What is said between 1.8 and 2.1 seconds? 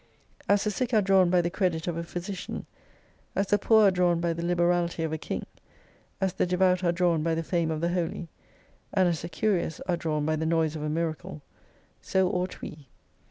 of a